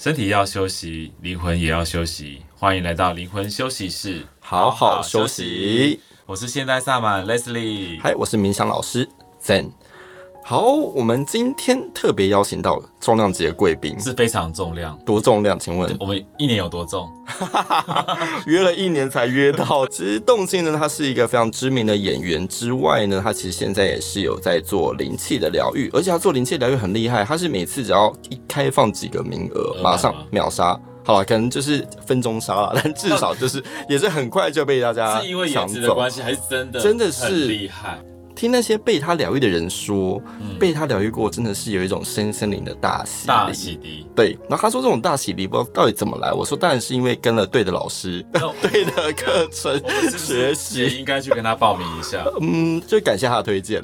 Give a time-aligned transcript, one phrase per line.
[0.00, 2.40] 身体要休息，灵魂也要休息。
[2.56, 6.00] 欢迎来到灵魂休息室，好好休息。
[6.24, 9.06] 我是现代萨满 Leslie，嗨，我是冥想老师
[9.42, 9.72] Zen。
[10.50, 15.56] 好，我们今天特别邀请到了重量级的贵宾，是非常重量，多重量？
[15.56, 17.08] 请问我们一年有多重？
[18.46, 19.86] 约了一年才约到。
[19.86, 30.76] 其实动静呢，他是一个非常知名的演员之外呢，他其实现在也是有在做灵气的疗愈，而且他做灵气疗愈很厉害，他是每次只要一开放几个名额，马上秒杀。
[31.04, 38.00] 好了，可能就是分钟杀了，但至少就是也是很快就被大家 是因为颜值的关系，还是真的真的是厉害。
[38.40, 44.06] 听那些被他疗愈的人说，嗯、被他疗愈过，真的是有一种身心灵的大洗大洗涤。
[44.16, 46.32] 对，然后他说这种大洗涤不知道到底怎么来。
[46.32, 49.78] 我说当然是因为跟了对的老师，哦、 对的课程
[50.16, 52.24] 学习，应该去跟他报名一下。
[52.40, 53.82] 嗯，就感谢他的推荐。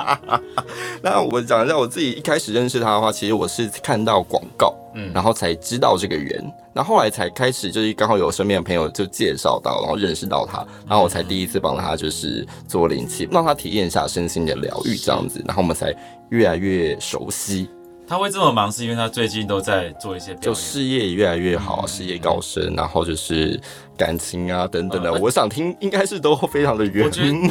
[1.02, 4.74] 那我讲一下我自己一开始认识他的话，其实我是看到广告。
[4.96, 15.94] 嗯，然后才知道这个人，那后后来才开始，就是刚好有身边的朋友就介绍到，然后认识到他，然后我才第一次帮他就是做灵气，让他体验一下身心的疗愈这样子，然后我们才
[16.30, 17.68] 越来越熟悉。
[18.08, 23.60] 他会这么忙，是因为他最近都在做一些，就事业也越来越好，事业高升，然后就是
[23.96, 26.84] 感情啊等等的，我想听应该是都非常的。
[26.84, 27.04] 我觉得，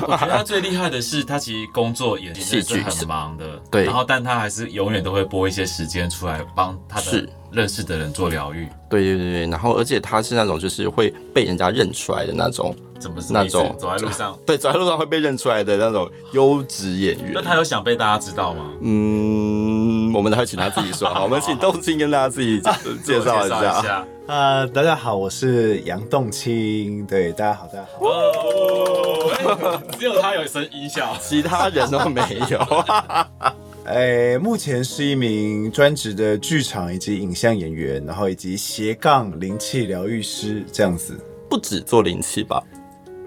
[0.08, 8.68] 我觉得他最厉害的是，他其实工作也是很忙的，对，然后但他还是永远都会拨一些时间出来帮他的认识的人做疗愈。
[8.90, 12.76] 对对对对，然后而且他是那种就是会被人家认出来的那种。
[12.98, 14.40] 怎么是那种走在路上？
[14.48, 17.34] 对，走在路上会被认出来的那种优质演员。
[17.34, 18.72] 那他有想被大家知道吗？
[18.82, 21.08] 嗯，我们还请他自己说。
[21.14, 22.58] 好，我们请动心跟大家自己
[23.04, 24.06] 介 绍一下。
[24.28, 27.06] 啊，大家好，我是杨栋青。
[27.06, 28.04] 对，大家好，大家好。
[28.04, 32.60] 哦，只有他有一声音效，其他人都没有。
[33.86, 41.16] 哎，目前是一名专职的剧场以及影像演员，然后以及斜杠灵气疗愈师这样子。
[41.48, 42.64] 不止做灵气吧？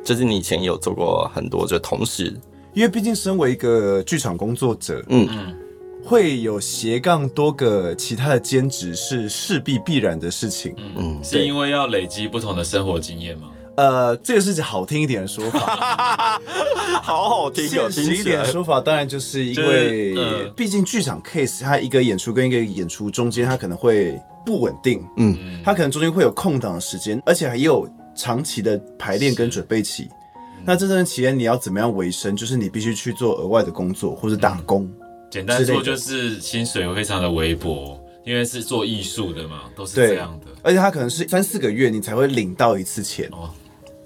[0.03, 2.35] 就是你以前有做过很多，就同时，
[2.75, 5.57] 因为毕竟身为一个剧场工作者，嗯嗯，
[6.05, 13.49] 会有斜杠多个其他的兼职是势必必然的事情，嗯嗯，是因为要累积不同的生活经验吗？
[13.77, 16.41] 呃，这个是好听一点的说法，
[17.03, 27.89] 好好听，现实一点的说法，当然就是因为，毕竟剧场 case 它一个演出跟一个演出中间，它可能会不稳定，嗯，它可能中间会有空档的时间，而且还有。
[28.21, 32.35] 长期的排练跟准备期，嗯、那这段期间你要怎么样维生？
[32.35, 34.83] 就是你必须去做额外的工作或者打工。
[34.83, 34.98] 嗯、
[35.31, 40.47] 简单说就是薪水非常的微薄，因为是做艺术的嘛，都是这样的。
[40.63, 43.51] 而且他可能是三四个月你才会领到一次钱哦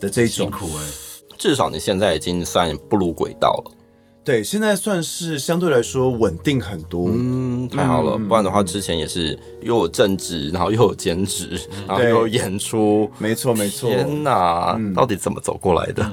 [0.01, 0.93] 的这种辛苦哎、欸。
[1.39, 3.73] 至少你现在已经算步入轨道了。
[4.25, 7.09] 对，现在算是相对来说稳定很多。
[7.13, 13.11] 嗯，太好了，不然的话之前也是又有正职，然后又有兼职，然后又有演出。
[13.19, 13.91] 没错，没错。
[13.91, 16.09] 天哪，到底怎么走过来的？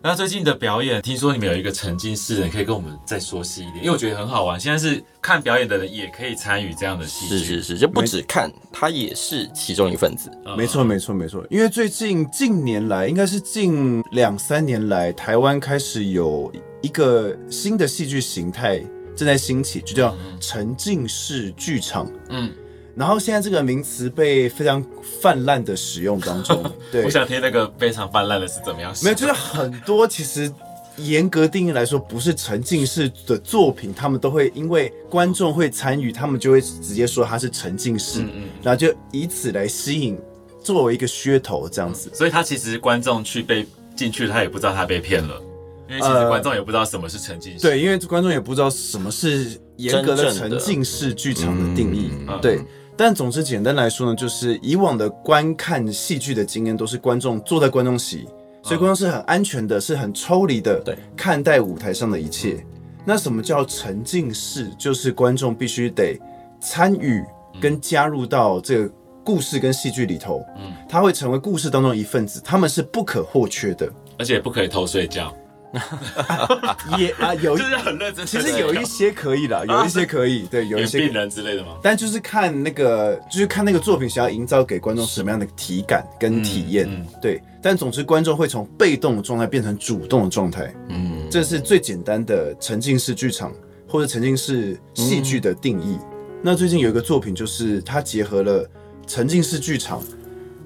[0.00, 4.58] 那最近的表演，听说你们有一个沉浸式的，你可以跟我们再说细一点，因为我觉得很好玩。
[4.58, 10.30] 现在是看表演的人也可以参与这样的戏剧，是是是，就不止看，他也是其中一份子。
[10.56, 11.44] 没错，没错，没错。
[11.50, 16.50] 因为最近近年来，应该是近两三年来，台湾开始有
[16.80, 18.78] 一个新的戏剧形态
[19.16, 22.08] 正在兴起，就叫沉浸式剧场。
[22.28, 22.52] 嗯。
[22.98, 24.84] 然后现在这个名词被非常
[25.20, 28.92] 泛滥的使用当中， 对，我想听那个非常泛滥的是怎么样？
[29.04, 30.52] 没有，就是很多其实
[30.96, 40.18] 严格定义来说不是沉浸式的作品，他们都会因为观众会参与，他们就会直接说它是沉浸式，嗯嗯，然后就以此来吸引
[40.60, 42.10] 作为一个噱头这样子。
[42.12, 43.64] 所以他其实观众去被
[43.94, 45.40] 进去，他也不知道他被骗了，
[45.88, 52.58] 因为其实观众也不知道什么是沉浸式，对，因为观众也不知道什么是严格的沉浸式剧场的定义，嗯、对。
[52.98, 58.26] 但总之，简单来说呢，就是以往的观看戏剧的经验都是观众坐在观众席，
[58.60, 62.66] 所以观众是很安全的，是很抽离的，对，看待舞台上的一切。
[63.04, 64.68] 那什么叫沉浸式？
[64.76, 66.18] 就是观众必须得
[66.60, 67.22] 参与
[67.60, 68.90] 跟加入到这个
[69.24, 75.32] 故事跟戏剧里头，嗯，他会成为故事当中一份子，他们是不可或缺的，而且不可以偷睡觉。
[76.98, 78.24] 也啊，有就是很认真。
[78.24, 81.76] 其实有一些可以的，有一些可以， 对，有一些病人之类的吗？
[81.82, 86.88] 但就是看那个，就是看那个作品想要营造给观众什么样的体感跟体验，
[87.20, 87.40] 对。
[87.60, 93.52] 但总之，观众会从被动的状态变成主动的状态，嗯，这是最简单的沉浸式剧场
[93.86, 95.98] 或者沉浸式戏剧的定义。
[96.40, 98.64] 那最近有一个作品，就是它结合了
[99.06, 100.02] 沉浸式剧场、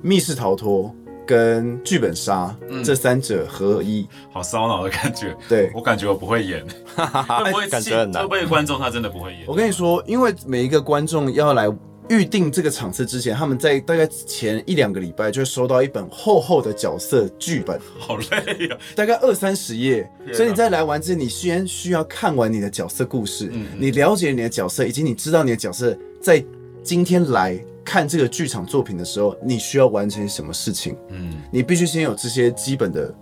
[0.03, 0.95] 密室逃脱。
[1.33, 5.35] 跟剧本杀、嗯、这三者合一，好烧脑的感觉。
[5.49, 6.63] 对，我感觉我不会演，
[6.95, 8.23] 会不会感觉很难？
[8.23, 9.45] 会不会观众他真的不会演？
[9.47, 11.67] 我跟你说，因为每一个观众要来，
[12.11, 20.07] 预定这个场次之前，他们在大概前一两个礼拜就会收到一本厚厚的角色剧本， 好累呀、啊，大概二三十页。
[20.35, 26.45] 所以你在来玩之前，你先需要看完你的角色故事，你了解你的角色，以及你知道你的角色在
[26.83, 30.97] 今天来看这个剧场作品的时候，你需要完成什么事情。
[31.09, 33.15] 嗯，你必须先有这些基本的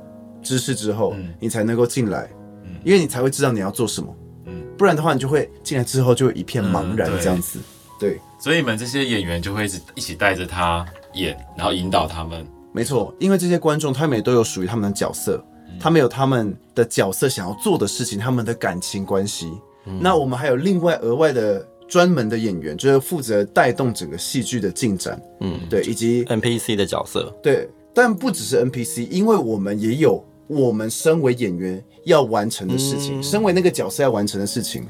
[0.42, 2.30] 知识之后，嗯你才能够进来，
[2.64, 4.14] 嗯因为你才会知道你要做什么。
[4.46, 7.58] 嗯不然的话，你就会进来之后就一片茫然这样子。
[7.98, 12.46] 对，所以你们这些演员就会一直一起带着他演，然后引导他们。
[12.72, 19.52] 没错，因为这些观众他们也都有属于他们的角色，嗯他们有他们的角色想要做的事情，他们的感情关系。
[19.86, 25.20] 嗯那我们还有另外额外的专门的演员，就是负责带动整个戏剧的进展。
[25.40, 34.86] 嗯，对，以及 NPC 的角色，对，但不只是 NPC，因为我们也有我们身为演员要完成的事情，嗯身为那个角色要完成的事情。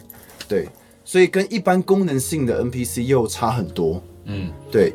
[0.46, 0.68] 对，
[1.04, 4.02] 所以跟一般功能性的 NPC 又差很多。
[4.26, 4.92] 嗯，对，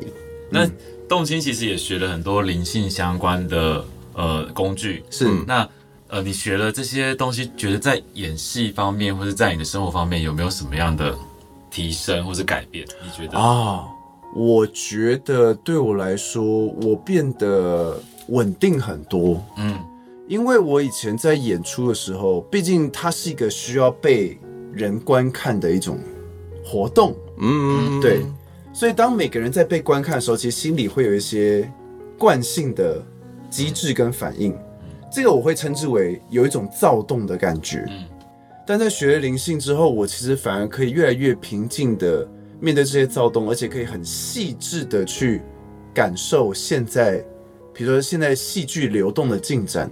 [0.48, 0.70] 那
[1.08, 5.02] 动心其实也学了很多灵性相关的呃工具。
[5.10, 5.28] 是。
[5.46, 5.68] 那
[6.08, 11.12] 呃，你学了这些东西，觉得在演戏方面，或者在你的生活方面，有没有什么样的
[11.76, 12.86] 提升或是改变？
[13.04, 13.36] 你觉得？
[13.38, 13.86] 啊，
[14.34, 19.42] 我觉得对我来说，我变得稳定很多。
[19.58, 19.78] 嗯
[20.26, 24.36] 因为我以前在演出的时候，毕竟它是一个需要被
[24.72, 25.98] 人观看的一种
[26.64, 28.22] 活动，嗯，对，
[28.72, 31.70] 所以当每个人在被观看的时候，其实心里会有一些
[32.18, 33.00] 惯性的
[33.48, 34.52] 机制跟反应，
[35.12, 37.84] 这个我会称之为有一种躁动的感觉。
[37.88, 38.04] 嗯
[38.66, 42.28] 但在学了灵性之后，我其实反而可以越来越平静的
[42.60, 45.40] 面对这些躁动，而且可以很细致的去
[45.94, 47.24] 感受现在，
[47.72, 49.90] 比如说现在戏剧流动的进展，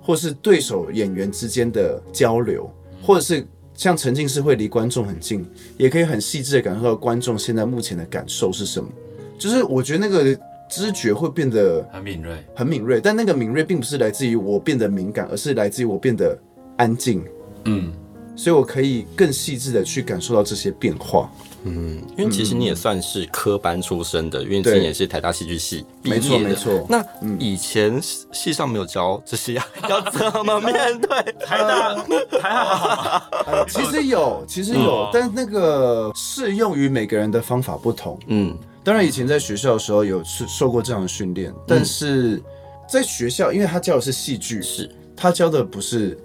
[0.00, 2.70] 或是对手演员之间的交流，
[3.02, 5.44] 或者是像沉浸式会离观众很近，
[5.76, 8.88] 也可以很细致的感受到观众现在目前的感受是什么。
[9.36, 10.38] 就是我觉得那个
[10.70, 12.36] 知觉会变得很敏锐。
[12.54, 16.38] 很敏锐，但那个敏锐并不是来自于我变得敏感，而是来自于我变得
[16.76, 17.22] 安静。
[17.64, 17.92] 嗯，
[18.36, 21.30] 所以我可以更细致的去感受到这些变化。
[21.66, 26.48] 嗯，因为其实你也算是科班出身的，因为之前也是台大戏剧系毕没错业的。
[26.50, 26.86] 没错。
[26.90, 27.02] 那
[27.38, 31.08] 以前系上没有教这些要要怎么面对？
[31.46, 38.18] 台大台大好其实有，其实有哦，但那个适用于每个人的方法不同。
[38.26, 42.42] 嗯，当然，以前在学校的时候有受受过这样的训练，但是
[42.86, 46.18] 在学校，因为他教的是戏剧，是，他教的不是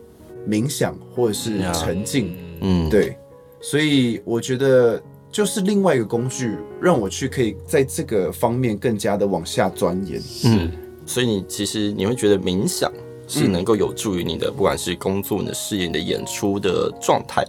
[0.48, 3.18] 冥想或者是沉浸，嗯，对，
[3.62, 5.02] 所以我觉得
[5.32, 10.22] 就是另外一个工具，让我去可以在这个方面更加的往下钻研。
[10.46, 10.72] 嗯，
[11.06, 12.92] 所以你其实你会觉得冥想
[13.28, 17.46] 是能够有助于你的，不管是工作、你的事业、你的演出的状态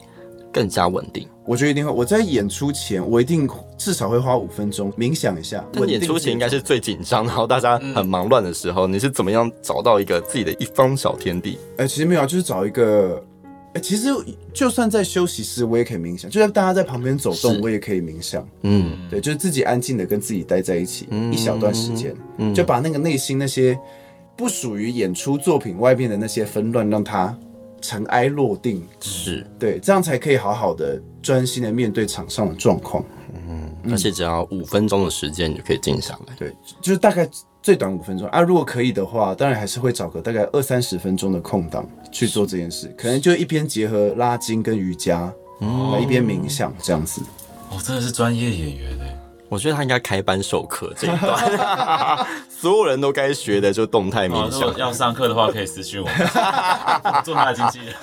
[0.53, 1.27] 更加稳定。
[1.45, 1.91] 我觉得一定会。
[1.91, 5.65] 我在演出前，我一定至少会花五分钟冥想一下。
[5.73, 11.59] 但演出前应该是最紧张，然后大家很忙乱的时候，你是怎么样找到一个自己的一方小天地？
[11.77, 13.23] 哎、其实没有，就是找一个。
[13.73, 14.09] 哎、其实
[14.53, 18.45] 就算在休息室，我也可以冥想；就算大家在旁边走动，我也可以冥想。
[18.63, 23.79] 嗯，对，就是自己安静的跟自己待在一起、嗯一小段时间，嗯就把那个内心那些
[24.37, 27.33] 不属于演出作品外面的那些纷乱，让它
[27.81, 28.87] 尘埃落定。
[29.01, 33.05] 是，对，这样才可以好好的专心的面对场上的状况。
[33.91, 36.35] 而且只要五分钟的时间，你就可以静下来。
[36.39, 37.29] 对，就是大概
[37.63, 38.41] 最短五分钟啊。
[38.43, 45.33] 如果可以的话，当然还是会找个大概二三十分钟的空档去做这件事，可能就一边结合拉筋跟瑜伽，
[46.01, 47.23] 一边冥想这样子。
[47.71, 49.20] 哦，真的是专业演员哎。
[49.51, 54.75] 我觉得他应该开班授课这一段， 所有人都该学的就动态冥想。
[54.79, 56.09] 要上课的话，可以私讯我，
[57.25, 57.95] 做他的经纪人。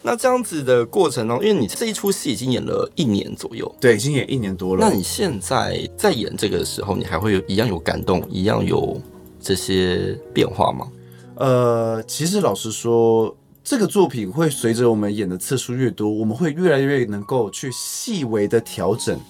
[0.00, 4.88] 那这样子的过程中，因为你这一出戏已经演了一年左右，对，已经演一年多了。
[4.88, 8.98] 那你现在在演这个的时候，你还会有一样有感动，一样有
[9.40, 10.88] 这些变化吗？
[11.36, 19.20] 呃，其实老实说，这个作品会随着我们演的次数越多，我们会越来越能够去细微的调整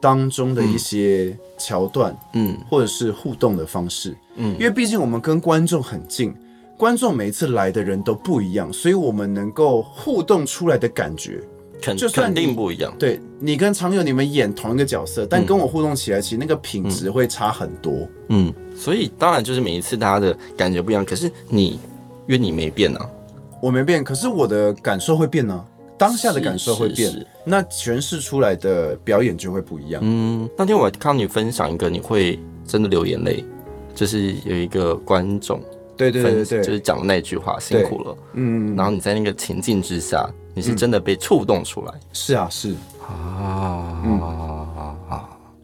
[0.00, 2.56] 当中的一些桥段，嗯。
[2.68, 4.16] 或者是互动的方式。
[4.36, 4.54] 嗯。
[4.54, 6.34] 因为毕竟我们跟观众很近，
[6.76, 11.40] 观众每一次来的人都不一样，所以我们能够互动出来的感觉，
[11.82, 12.94] 肯就算肯定不一样。
[12.98, 18.08] 对你跟常友你们演同一个角色，但跟我互动起来，其实那个品质会差很多。
[18.28, 21.78] 嗯，所以当然就是每一次大家的感觉不一样，可是你
[22.26, 23.10] 因为你没变啊，
[23.60, 25.62] 我没变，可是我的感受会变呢、
[26.00, 27.26] 当下的感受会变，是是是。
[27.44, 30.00] 那诠释出来的表演就会不一样。
[30.02, 33.44] 嗯，那天我看到你分享一个，你会真的流眼泪，
[33.94, 35.60] 就是有一个观众
[35.98, 38.16] 对对对就是讲的那句话，辛苦了。
[38.32, 42.74] 嗯，然后你在那个情境之下，你是真的被触动出来、是啊是，
[43.06, 44.02] 啊。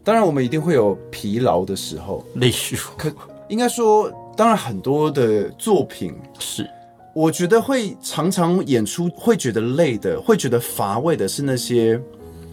[0.03, 3.11] 当然我们一定会有疲劳的时候，例如，可
[3.49, 6.69] 应该说，当然很多的作品是，
[7.17, 11.99] 我觉得会常常演出会觉得累的，会觉得乏味的是那些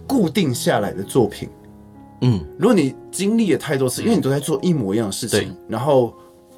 [0.07, 1.47] 固定下来的作品。
[2.21, 6.11] 嗯，如果你经历了太多次，因为你都在做一模一样的事情，然后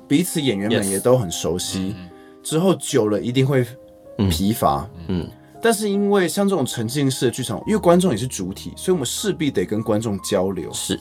[0.07, 1.93] 彼此演员们也都很熟悉，
[2.41, 3.65] 之后久了一定会
[4.29, 4.89] 疲乏。
[5.09, 5.29] 嗯，
[5.61, 10.71] 但是因为像这种沉浸式的剧场，因为观众也是主体，所以我们势必得跟观众交流。
[10.71, 10.97] 是，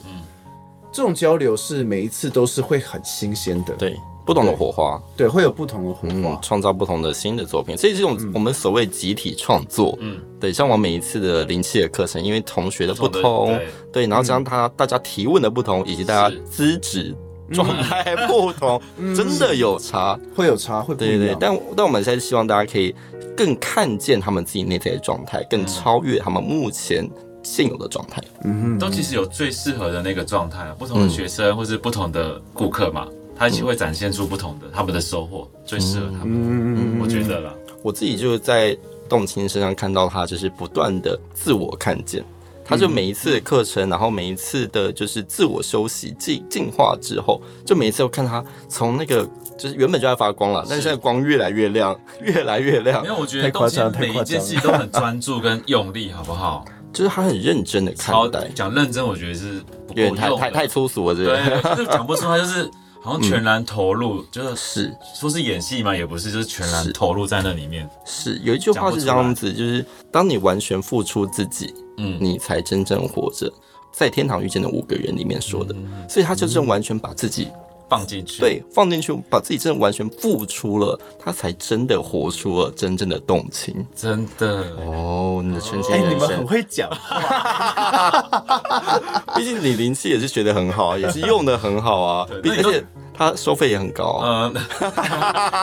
[0.91, 3.73] 这种交流是每一次都是会很新鲜的。
[3.75, 3.95] 对。
[4.27, 7.77] 不同的火花，对，会有不同的火花，创造不同的新的作品。
[7.77, 13.57] 所以这种我们所谓集体创作，嗯，对，像我每一次的灵气的课程，因为同学的不同，
[13.89, 17.15] 对，然后将他大家提问的不同，以及大家资质
[17.53, 18.81] 状态不同，
[19.15, 21.37] 真的有差，会有差，会对对对。
[21.39, 22.93] 但但我们现在希望大家可以
[23.33, 27.09] 更看见他们自己内在的状态，更超越他们目前
[27.43, 28.21] 现有的状态。
[28.43, 33.07] 嗯，都其实有最适合的那个状态，不同的学生或是不同的顾客嘛。
[33.07, 33.11] 他
[33.49, 36.27] 其实会展现出不同的他们的收获，最适合他们。
[36.27, 37.53] 嗯，我觉得啦，
[37.83, 38.75] 我自己就是在
[39.07, 42.23] 动青身上看到他，就是不断的自我看见。
[42.69, 49.25] 他就每一次的课程，然后每一次的就是自我休息进进化之后，就每一次我看他从那个
[49.57, 53.01] 就是原本就在发光了，但是现在光越来越亮，越来越亮。
[53.05, 56.65] 因为我觉得动青每一件事情都很专注跟用力，好不好？
[56.91, 58.49] 就是他很认真的看待。
[58.53, 62.69] 讲认真，我觉得是有点太太太粗俗了，这个对，就是讲不出他就是。
[63.01, 64.97] 好像全然投入，就是是。
[65.15, 67.89] 说是演戏嘛，也不是，就是全然投入在那里面。
[68.05, 73.51] 是有一句话是这样子，就是当你完全付出自己，嗯，你才真正活着。
[73.91, 75.73] 在天堂遇见的五个人里面说的，
[76.07, 77.47] 所以他就是完全把自己
[77.89, 83.85] 放进去，对，放进去，把自己真的完全付出了，他才真的活出了真正的动情。
[83.95, 86.89] 真的哦，你的纯情哎，你们很会讲，
[89.35, 92.83] 毕竟你灵气也是学得很好， 也是用得很好啊，而且。
[93.19, 94.53] 他收费也很高，嗯，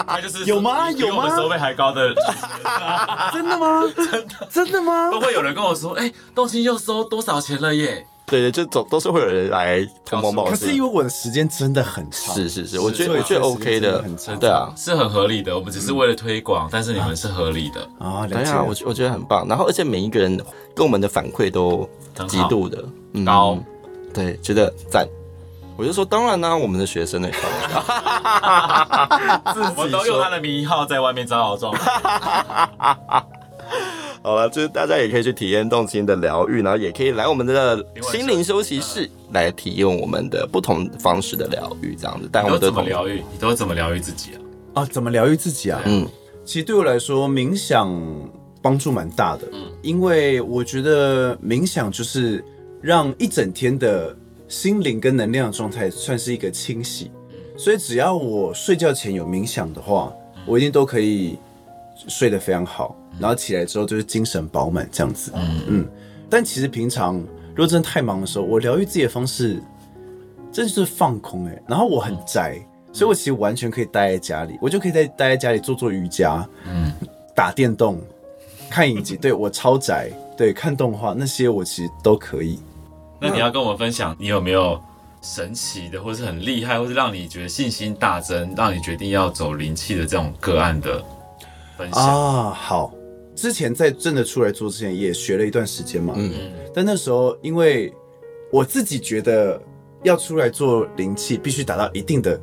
[0.09, 0.90] 他就是有吗？
[0.90, 1.37] 有吗？
[1.37, 2.12] 收费还高的，
[3.33, 3.81] 真的吗？
[3.95, 5.09] 真的真的吗？
[5.12, 8.04] 都会有人跟我说，哎，动情又收多少钱了耶？
[8.26, 10.52] 对对，就总都是会有人来通风报信。
[10.52, 14.02] 可是因为我的时间真的很长，是是是，我觉得我觉得 OK 的，
[14.40, 15.54] 对啊，是很合理的。
[15.57, 19.47] 我们只是为了推广，但是你们是合理的啊，对啊，我我觉得很棒。
[19.47, 20.37] 然后而且每一个人
[20.75, 21.88] 跟我们的反馈都
[22.26, 22.83] 极度的
[23.25, 23.59] 高，
[24.12, 25.07] 对，觉得赞。
[25.76, 27.28] 我就说，当然呢、啊，我们的学生呢，
[29.76, 31.75] 我们都用他的名号在外面招摇撞。
[34.25, 42.26] 好了，就是大家也可以去体验动心的疗愈，然后也可以来我们的心灵休息室来体验我们的不同方式的疗愈，这样子。
[42.33, 43.23] 但我们都怎么疗愈？
[43.31, 44.81] 你都怎么疗愈自己啊？
[44.81, 45.83] 啊，怎么疗愈自己啊？
[45.85, 46.09] 嗯，
[46.43, 47.95] 其实对我来说，冥想
[48.62, 49.47] 帮助蛮大的。
[49.52, 52.43] 嗯，因为我觉得冥想就是
[52.81, 54.16] 让一整天的。
[54.47, 57.11] 心灵跟能量的状态算是一个清洗，
[57.57, 60.12] 所以只要我睡觉前有冥想的话，
[60.47, 61.38] 我一定都可以
[62.09, 65.33] 睡得非常好，然后起来之后就是精神饱满这样子。
[65.35, 65.89] 嗯嗯。
[66.29, 67.17] 但其实平常
[67.51, 69.63] 如果真的太忙的时候，我疗愈自己的方式，
[70.51, 71.63] 真是放空哎。
[71.69, 72.59] 然后我很宅，
[72.93, 76.93] 所以我其实完全可以待在家里，我就可以在待在家里做做瑜伽，嗯，
[77.35, 78.01] 打电动，
[78.69, 79.17] 看影集。
[79.21, 82.59] 对，我超宅，对，看动画那些我其实都可以。
[83.21, 84.81] 那你要跟我们分享，你有没有
[85.23, 91.03] 神奇的，或是很厉害，或是让你觉得信心大增，让你决定要走灵气的这种个案的
[91.76, 92.50] 分享啊？
[92.50, 92.95] 好，
[93.35, 96.14] 之前在真的出来做之前，也学了一段时间嘛。
[96.16, 96.33] 嗯，
[96.75, 97.93] 但那时候因为
[98.50, 99.61] 我自己觉得
[100.02, 102.40] 要出来做灵气，必须达到一定的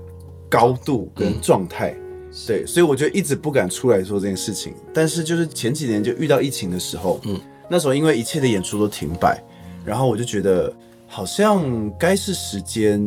[0.49, 4.73] 高度跟状态，嗯、对，所以我就一直不敢出来做这件事情。
[4.93, 9.41] 但是就是前几年就遇到疫情的时候，嗯，那时候因为一切的演出都停摆。
[9.83, 10.71] 然后我就觉得
[11.07, 13.01] 好像该是时间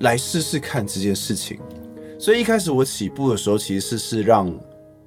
[0.00, 1.56] 来试试看这件事情，
[2.18, 4.52] 所以一开始我起步的时候，其实是是让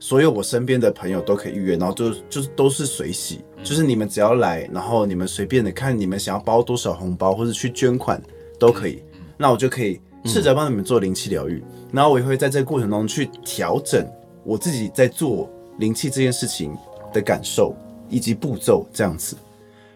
[0.04, 8.22] 所有我身边的朋友都可以预约，然后就就是都是随喜，就是你们只要来，然后你们随便的看你们想要包多少红包或者去捐款
[8.60, 9.02] 都可以，
[9.38, 14.06] 那我就可以试着帮你们做灵气疗愈，然后我也会在这个过程中去调整
[14.44, 16.76] 我自己在做灵气这件事情
[17.14, 17.74] 的感受
[18.10, 19.38] 以及步骤这样子。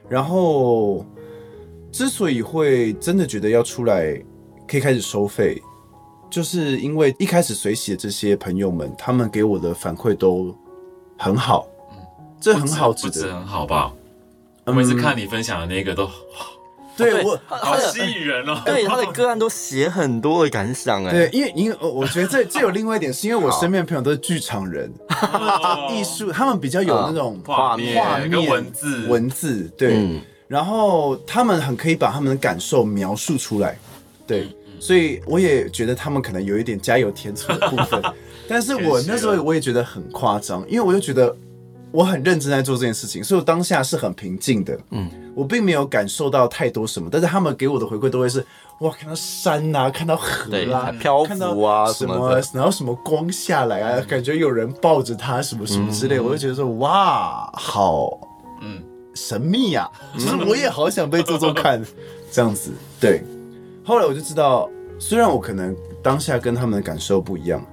[0.07, 1.05] 然后，
[1.91, 4.17] 之所以会真的觉得要出来
[4.65, 5.61] 可以开始收费，
[6.29, 10.55] 就是因为一开始随喜的这些朋友们，他们给我的反馈都
[11.17, 11.97] 很好，嗯，
[12.39, 13.91] 这很好，不止很好吧？
[14.65, 16.09] 我每次看你分享的那个都，
[16.97, 18.61] 对我好吸引人哦。
[18.65, 24.91] 对他的个案都写很多的感想哎，对，因为因为我觉得这这有另外一点，是因为我身边的朋友都是剧场人。
[25.91, 30.21] 艺术，他们比较有那种画面、跟文字、文字，对。
[30.49, 33.77] 然后他们很可以把他们的感受描述出来，
[34.25, 34.47] 对，
[34.79, 38.01] 所以我也觉得他们可能有一点加油添醋的部分，
[38.47, 41.35] 但是我那时候我也觉得很夸张，因为我就觉得
[41.91, 48.45] 我很认真在做这件事情，所以我当下是很平静的，嗯，我并没有感受到太多什么，但是他们给我的回馈都会是
[48.81, 58.19] 哇，看到山啊，看到河啊，漂浮啊什么，然后什么光下来啊，感觉有人抱着他什么什么之类，我就觉得说哇，好，
[58.61, 58.81] 嗯。
[59.15, 61.83] 神秘呀、啊，其实我也好想被做做看，
[62.31, 62.69] 这样子。
[62.99, 63.23] 对，
[63.87, 67.65] 后来我就知道，虽然我可能当下跟他们的感受不一样，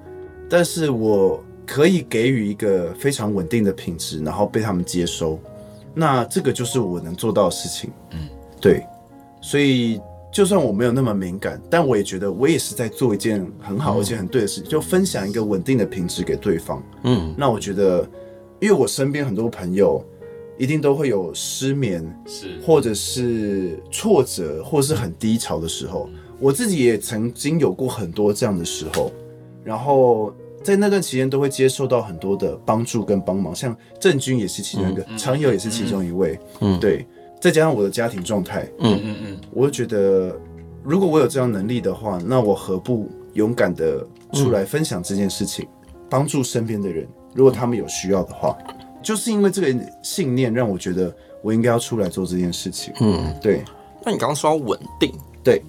[0.49, 5.37] 但是我可以给予一个非常稳定的品质，然后被他们接收。
[5.93, 7.91] 那这个就是我能做到的事情。
[8.13, 8.29] 嗯，
[8.61, 8.87] 对。
[9.41, 16.81] 所以就算我没有那么敏感，但我也觉得我也是在做一件很好而且很对的事情，就分享一个稳定的品质给对方。
[17.03, 18.09] 嗯，那我觉得，
[18.61, 20.01] 因为我身边很多朋友。
[20.59, 26.09] 一定都会有失眠，是或者是挫折，或是很低潮的时候。
[26.41, 29.11] 我自己也曾经有过很多这样的时候，
[29.63, 37.07] 然后在那段期间都会接受到很多的帮助跟帮忙，像郑钧也是其中一个，常友也是其中一位，嗯，对，
[37.41, 40.37] 再加上我的家庭状态，嗯嗯嗯，我就觉得
[40.83, 45.67] 如果我有这样能力的话，那我何不勇敢的出来分享这件事情，
[46.11, 48.59] 帮助身边的人，如果他们有需要的话。
[49.05, 52.93] 就是因为这个信念，让我觉得我应该要出来做这件事情。
[53.01, 53.63] 嗯，对。
[54.05, 55.63] 那你刚刚说要稳定，对，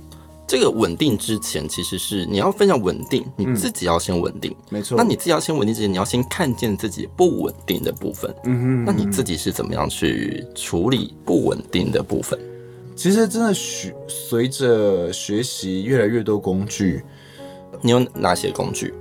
[0.48, 4.56] 这个稳定之前，其实是你要分享稳定，你自己要先稳定。
[4.70, 4.98] 没错。
[4.98, 8.34] 那你自己要先稳定之前，你要先看见自己不稳定的部分。
[8.46, 8.86] 嗯哼。
[8.86, 12.39] 那你自己是怎么样去处理不稳定的部分？
[12.96, 17.03] 其实真的学随着学习越来越多工具，
[17.81, 18.94] 你有哪些工具？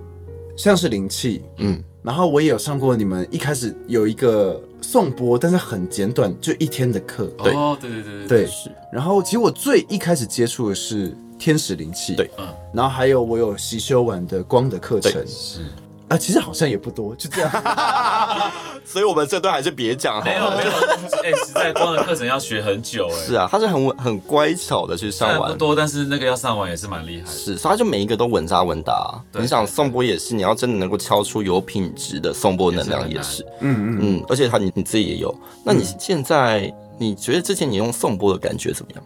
[0.57, 1.83] 像是灵气，嗯。
[2.05, 7.25] 然后我也有上过你们一开始有一个颂钵，但是很简短，就一天的课。
[7.43, 8.71] 对，哦，对对对对，对是。
[8.93, 12.47] 然后其实我最一开始接触的是天使灵气，对，嗯。
[12.75, 15.61] 然后还有我有习修完的光的课程，是。
[16.09, 17.51] 啊，其实好像也不多，就这样。
[18.85, 20.23] 所以我们这段还是别讲。
[20.23, 20.71] 没有没有，
[21.23, 23.27] 哎、欸，实在光的课程要学很久哎。
[23.27, 25.51] 是啊，他是很稳、很乖巧的去上完。
[25.51, 27.31] 不多，但是那个要上完也是蛮厉害的。
[27.31, 29.19] 是，所以他就每一个都稳扎稳打。
[29.33, 33.15] 对你想颂钵也是，你要真的能够敲出有品质的颂钵能量也是。
[33.15, 35.35] 也是嗯嗯嗯，而且他你你自己也有。
[35.65, 39.03] 那你现在、嗯、你觉得之前你用颂钵的感觉怎么样？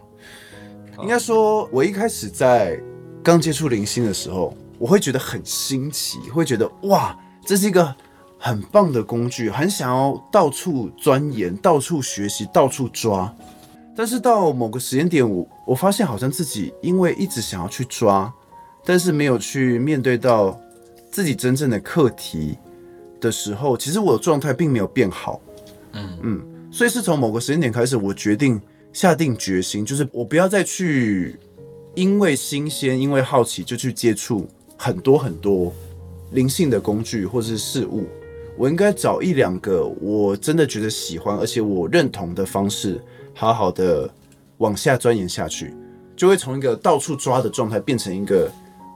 [1.01, 2.77] 应该说，我一开始在
[3.23, 4.53] 刚接触灵性的时候。
[4.79, 7.93] 我会觉得很新奇，会觉得哇，这是一个
[8.37, 13.31] 很棒的工具，很想要到处钻研、到处学习、到处抓。
[13.95, 18.33] 但是到某个时间点，我我发现好像自己因为一直想要去抓，
[18.85, 20.57] 但是没有去面对到
[21.11, 22.57] 自己真正的课题
[23.19, 25.41] 的时候，其实我的状态并没有变好。
[25.91, 28.61] 嗯嗯，所以是从某个时间点开始，我决定
[28.93, 31.37] 下定决心，就是我不要再去
[31.95, 34.47] 因为新鲜、因为好奇就去接触。
[34.81, 35.73] 很多很多
[36.31, 38.07] 灵性的工具或是事物，
[38.57, 44.09] 我应该找一两个我真的觉得喜欢，而且我认同的方式，好好的
[44.59, 45.73] 往下钻研下去，
[46.15, 48.49] 就会从一个到处抓的状态变成一个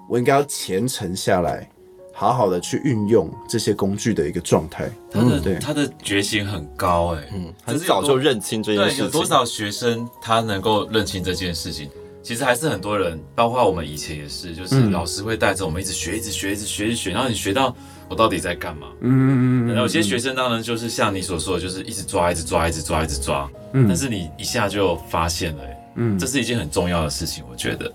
[0.10, 1.70] 我应该要虔诚下来，
[2.14, 4.90] 好好的去运用这些工具的一个状态。
[5.12, 9.00] 他的、嗯、他的决心很高哎、欸，嗯，很早就认清这件事情。
[9.00, 11.90] 对，有多少学生他能够认清这件事情？
[12.24, 17.76] 其实还是很多人，包括我们以前也是，就是老师会带着我们一直学，一直学，一直学，一直学，然后你学到
[18.08, 18.88] 我到底在干嘛？
[19.02, 19.78] 嗯嗯嗯。
[19.78, 23.52] 有些学生当然就是像你所说的，就是一直抓，一直抓，一直抓，一直抓。
[23.74, 23.86] 嗯。
[23.90, 25.64] 但是你一下就发现了，
[25.96, 27.44] 嗯，这是一件很重要的事情。
[27.52, 27.92] 我觉得，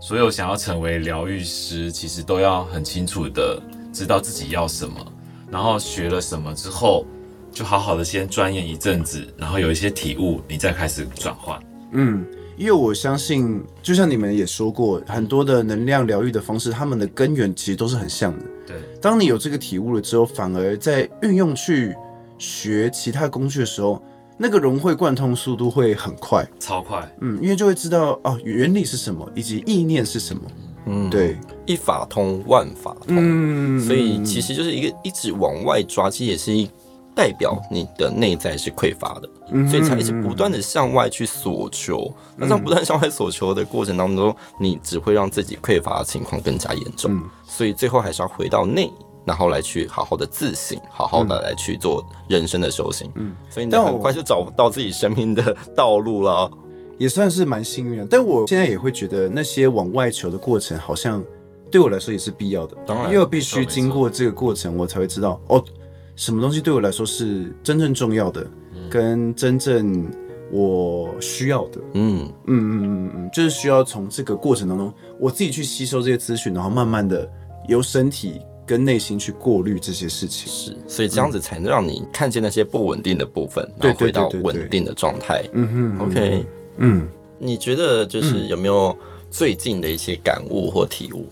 [0.00, 3.60] 所有想要成为疗愈师，其实都要很清楚的
[3.92, 5.04] 知道自己要什么，
[5.50, 7.04] 然后学了什么之后，
[7.50, 11.60] 就好好的先钻研一阵子，然后有一些体悟，你再开始转换。
[11.94, 12.24] 嗯。
[12.56, 18.44] 因为我相信，就像你们也说过，很多的能量疗愈的方式，他们的根源其实都是很像的。
[18.66, 21.94] 对，当你有这个体悟了之后，反而在运用去
[22.38, 24.02] 学其他工具的时候，
[24.38, 27.10] 那个融会贯通速度会很快，超快。
[27.20, 30.42] 嗯，因为就会知道哦，原理是什么，以及意念是什么。
[30.86, 33.16] 嗯，对，一法通万法通。
[33.16, 36.68] 嗯，所以其实就是一个一直往外抓，其实也是一。
[37.14, 39.28] 代表你的内在是匮乏的，
[39.68, 42.10] 所以才一直不断的向外去索求。
[42.36, 47.20] 那这样不断向外索求的过程当中，你只会让自己匮乏的情况更加严重。
[47.46, 48.90] 所以最后还是要回到内，
[49.26, 53.10] 然后来去好好的自省，好好的来去做人生的修行。
[53.16, 56.50] 嗯，所以你很快就找到自己生命的道路了，
[56.96, 58.06] 也算是蛮幸运的。
[58.08, 61.22] 但我现在也会觉得那些往外求的过程，好像
[61.70, 62.74] 对我来说也是必要的。
[62.86, 65.62] 当然，因为必须经过这个过程，我才会知道哦。
[66.16, 68.46] 什么东西对我来说是真正重要的，
[68.90, 70.06] 跟真正
[70.50, 71.80] 我需要的。
[71.94, 77.28] 嗯嗯嗯嗯嗯，就是需要从这个过程当中，我自己去吸收这些资讯，然后慢慢的
[77.68, 80.52] 由身体跟内心去过滤这些事情。
[80.52, 85.42] 是，所以这样子才能让你看见那些不稳定的部分，然后回到稳定的状态。
[85.52, 86.46] 嗯哼，OK，
[86.76, 88.94] 嗯，你觉得就是有没有
[89.30, 91.26] 最近的一些感悟或体悟？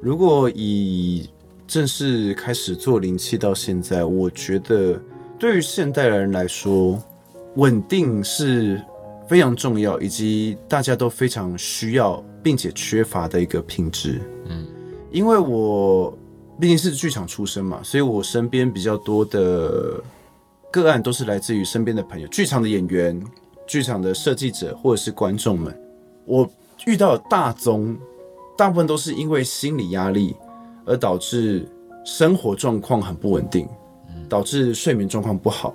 [0.00, 1.28] 如果以
[1.68, 4.98] 正式开始做灵气到现在，我觉得
[5.38, 6.98] 对于现代人来说，
[7.56, 8.82] 稳定是
[9.28, 14.18] 非常重要，以及大家都非常需要并且缺乏的一个品质。
[14.46, 14.66] 嗯，
[15.12, 16.16] 因为我
[16.58, 20.02] 毕竟是剧场出身嘛，所以我身边比较多的
[20.72, 23.22] 个案都是来自于身边的朋友，剧场的演员、
[23.66, 25.78] 剧场的设计者或者是观众们。
[26.24, 26.50] 我
[26.86, 27.94] 遇到的大宗，
[28.56, 30.34] 大部分都是因为心理压力。
[30.88, 31.68] 而导致
[32.04, 33.68] 生活状况很不稳定，
[34.28, 35.74] 导致睡眠状况不好，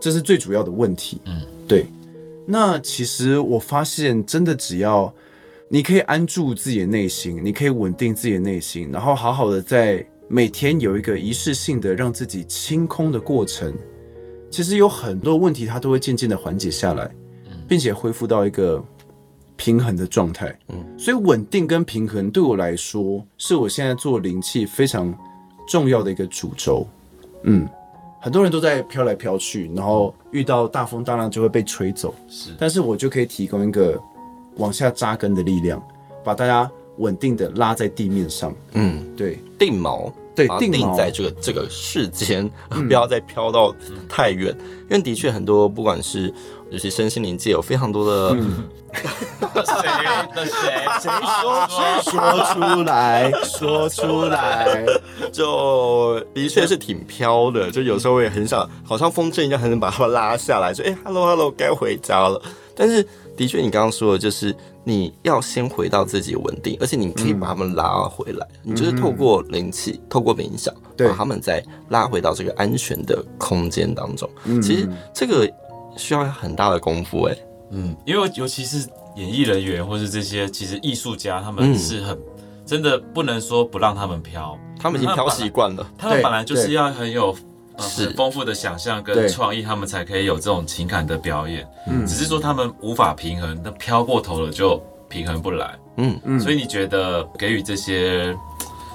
[0.00, 1.20] 这是最主要的问题。
[1.26, 1.84] 嗯，对。
[2.46, 5.12] 那其实我发现，真的只要
[5.68, 13.74] 你可以安住自己的内心，你可以稳定自己的内心，然后好好的在每天有一个仪式性的让自己清空的过程，
[14.48, 17.10] 其实有很多问题它都会渐渐的缓解下来，
[17.68, 18.82] 并且恢复到一个。
[19.62, 25.16] 平衡的状态，嗯，所以稳定跟平衡对我来说，是我现在做灵气非常
[25.68, 26.84] 重要的一个主轴，
[27.44, 27.68] 嗯，
[28.20, 33.96] 很多人都在飘来飘去，然后遇到大风大浪就会被吹走，是，但是我就可以提供一个
[34.56, 35.80] 往下扎根的力量，
[36.24, 42.50] 把大家稳定的拉在地面上，嗯，对，定锚，对，定在这个这个世间，
[42.88, 43.72] 不要再飘到
[44.08, 44.52] 太远，
[44.90, 46.34] 因为的确很多不管是。
[46.72, 49.74] 尤其身心灵界有非常多的，嗯，谁
[50.34, 50.52] 的谁
[51.02, 51.10] 谁
[51.42, 51.68] 说
[52.00, 54.82] 说出来说出来，
[55.30, 57.70] 就的确是挺飘的。
[57.70, 62.40] 就有时候我也很想，好像风筝一样，很想把他们拉下来，说：“哎，hello hello，该回家了。
[62.74, 63.06] ”但是
[63.36, 68.48] 的确，你刚刚说的就是你要先回到自己稳定，而且你可以把他们拉回来。
[68.64, 74.26] 嗯、你就是透过灵气，透过冥想，把他们再拉回到这个安全的空间当中。
[74.44, 75.46] 嗯、其实这个。
[75.96, 77.36] 需要很大的功夫哎，
[77.70, 82.18] 嗯，因为尤其是演艺人员或是这些，其实艺术家他们是很
[82.64, 87.36] 真的不能说不让他们飘，他们已经飘习惯了，他们本来就是要很有
[87.76, 91.66] 很丰富的想象跟创意，他们才可以有这种情感的表演。
[91.88, 95.78] 嗯，只是说他们无法平衡，那飘过头了就平衡不来。
[95.96, 96.18] 嗯。
[96.24, 98.34] 嗯，所以你觉得给予这些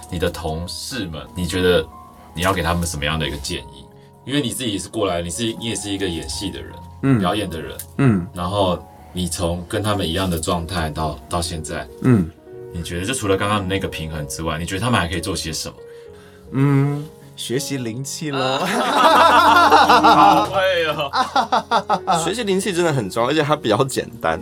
[0.09, 1.85] 你的同事们，你觉得
[2.33, 3.85] 你要给他们什么样的一个建议？
[4.25, 6.71] 因为你自己是过来，你是你也是一个演戏的人。
[7.01, 8.77] 嗯，表演的人，嗯，然后
[9.13, 12.29] 你从跟他们一样的状态到到现在，嗯，
[12.73, 15.75] 你觉得就除了刚刚的那个平衡之外，你觉得他们还可以做些什么？
[16.51, 17.05] 嗯，
[17.35, 18.57] 学习灵气咯。
[18.59, 21.11] 好会哦。
[22.23, 24.39] 学习灵气真的很重要，而且它比较简单。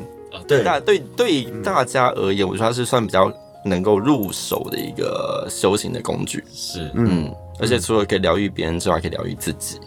[0.48, 3.32] 对，大对对大家而言，我觉得它是算比较
[3.64, 6.44] 能够入手的一个修行的工具。
[6.54, 9.80] 是，嗯，而且除了可以疗愈别人之外，可以疗愈自己。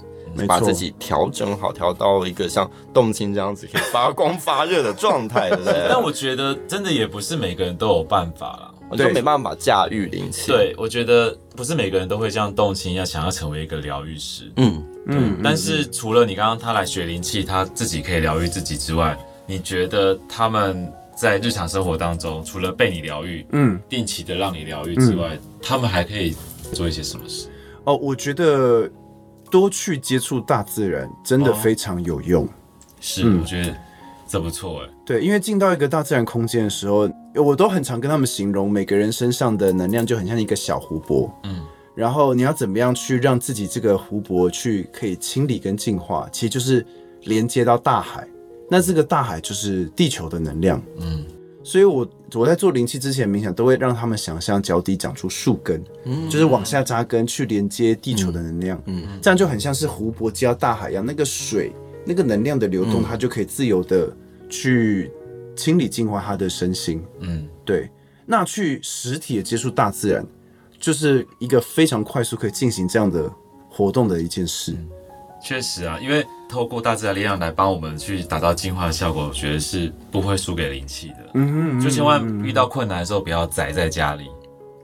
[0.46, 5.74] 把自己调整好，调到一个像动静这样子可以发光发热的状态，对不对？
[5.88, 10.50] 但我觉得真的也不是每个人都有办法啦，我就没办法驾驭灵气。
[10.50, 14.50] 对，我觉得不是每个人都会像动情一样想要成为一个疗愈师。
[14.56, 15.38] 嗯嗯。
[15.42, 26.36] 但是除了你刚刚他来学灵气，他自己可以疗愈自己之外，你觉得他们在日常生活当中，除了被你疗愈，嗯，定期的让你疗愈之外，他们还可以
[26.72, 27.48] 做一些什么事？
[27.84, 28.88] 哦，我觉得。
[29.50, 32.44] 多去接触大自然，真的非常有用。
[32.44, 32.48] 哦、
[33.00, 33.76] 是，嗯、我觉得
[34.26, 34.88] 这不错哎。
[35.04, 41.32] 对，因为进到一个大自然空间的时候，我都很常跟他们形容，每个人身上的能量就很像一个小湖泊。
[41.44, 46.84] 嗯，然后你要怎么样去让自己这个湖泊去可以清理跟净化，其实就是
[47.22, 48.28] 连接到大海。
[48.70, 50.82] 那这个大海就是地球的能量。
[50.98, 51.24] 嗯。
[51.64, 61.72] 所以我，我我在做灵气之前冥想，都会让他们想象脚底长出树根，嗯，就是往下扎根，去连接地球的能量，嗯，这样就很像是湖泊接到大海一样，那个水，
[62.04, 64.14] 那个能量的流动，它就可以自由的
[64.48, 65.10] 去
[65.56, 67.88] 清理净化他的身心，嗯，对。
[68.30, 70.22] 那去实体的接触大自然，
[70.78, 73.30] 就是一个非常快速可以进行这样的
[73.70, 74.76] 活动的一件事。
[75.48, 81.16] 确实啊，因为透过大自然力量来帮我们去达到净化的效果，我觉得是不会输给灵气的。
[81.32, 84.26] 嗯嗯，就千万遇到困难的时候不要宅在家里。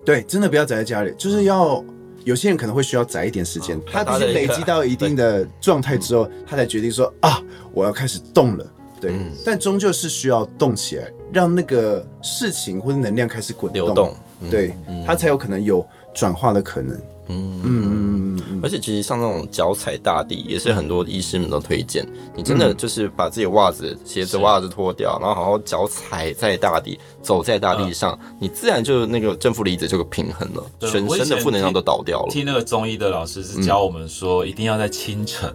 [0.07, 1.85] 对，真的不要宅在家里，就是要
[2.25, 7.43] 有些人可能会需要宅一点时间，他只是累积到一定的状态之后，他才决定说啊，
[7.75, 8.67] 我要开始动了。
[8.99, 9.13] 对，
[9.45, 14.17] 但终究是需要动起来，让那个事情或者能量开始滚动，流动，
[14.51, 14.75] 对，
[15.07, 16.97] 他才有可能有转化的可能。
[17.27, 18.04] 嗯嗯嗯
[18.49, 22.07] 嗯，而且其实像那种脚踩大地，也是很多医师们都推荐。
[22.37, 32.29] 你真的就是把自己的袜子、鞋子、袜子脱掉，然后好好脚踩在大地，走在大地上，你自然就那个正负离子就平衡了，全身的负能量都倒掉了。
[32.31, 35.55] 听那个中医的老师是教我们说，一定要在清晨。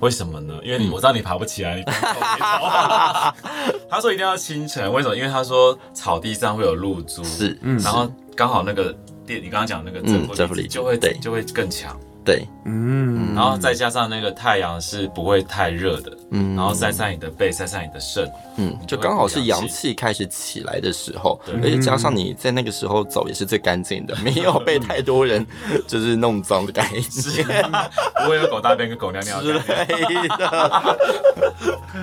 [0.00, 0.54] 为什么呢？
[0.62, 1.82] 因为我知道你爬不起来，你
[3.88, 5.16] 他说一定要清晨，为什么？
[5.16, 8.94] 因为他说草地上会有露珠，是，然后刚好那个
[9.26, 11.98] 电，你刚刚讲那个正负离子就会就会更强。
[12.24, 25.44] 对，嗯，然后再加上那个太阳是不会太热的，嗯，然后晒晒你的背，晒晒你的肾，嗯，就刚好是阳气开始起来的时候，而且加上你在那个时候走也是最干净的， 没有被太多人
[25.86, 27.42] 就是弄脏的感觉，
[28.22, 29.60] 不会有狗大便跟狗尿尿之类
[30.38, 30.96] 的。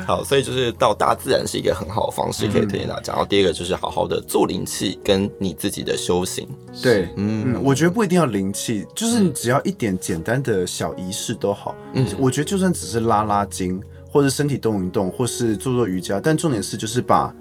[0.08, 3.14] 好，所以就是到大自然是一个很好的方式，可以推荐大家。
[3.14, 6.48] 然后第二个就是好好的做灵气跟你自己的修行。
[6.82, 9.92] 对，嗯，我觉得不一定要灵气，就是你只要一点。
[10.02, 13.80] 简单的小仪式都好，嗯，我觉得就算只是拉拉筋，
[14.12, 17.34] 或者身体动一动，或是做做瑜伽，但重点是就是把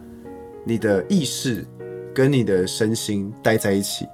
[0.65, 1.67] 你的意识
[2.15, 4.07] 跟你的身心待在一起。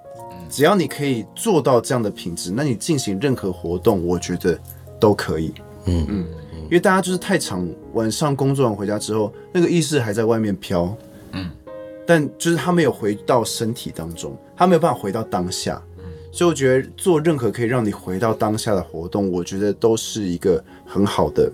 [0.48, 4.58] 只要你可以做到这样的品质，那你进行任何活动，我觉得
[4.98, 5.52] 都可以。
[5.86, 6.26] 嗯嗯，
[6.64, 10.96] 因为大家就是太长晚上工作完回家之后，那个意识还在外面飘，
[11.32, 11.50] 嗯，
[12.06, 15.82] 但就是他没有回到身体当中，他没有办法回到当下。
[16.32, 21.50] 所以我觉得做任何可以让你回到当下的活动，我觉得都是一个很好的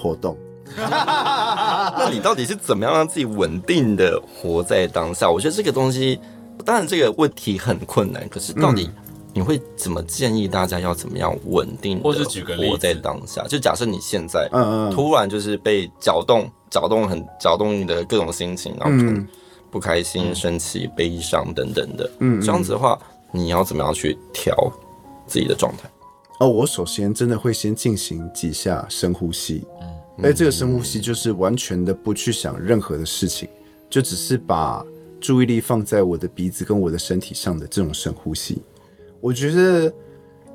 [0.00, 0.36] 活动。
[0.76, 5.30] 那你到底是怎么样让自己稳定的活在当下？
[5.30, 6.18] 我觉得这个东西，
[6.64, 8.26] 当然这个问题很困难。
[8.28, 8.88] 可是到底
[9.34, 12.08] 你会怎么建议大家要怎么样稳定的
[12.56, 13.42] 活在当下？
[13.48, 19.22] 就假设你现在，嗯嗯，突然就是被搅动、搅动很搅动你的各种心情，然后
[19.70, 22.98] 不开心、生气、悲伤等等的，嗯，这样子的话。
[23.32, 24.52] 你要怎么样去调
[25.24, 25.88] 自己的状态？
[26.40, 33.46] 哦，我首先真的会先进行几下深呼吸，嗯，而这个深呼吸就是完全的不去想任何的事情，
[33.90, 34.82] 就只是把
[35.20, 38.62] 注意力放在我的鼻子跟我的身体上的这种深呼吸。
[39.20, 39.92] 我觉得